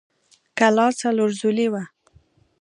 کلا 0.59 0.87
څلور 1.01 1.29
ضلعۍ 1.39 1.67
وه. 1.73 1.83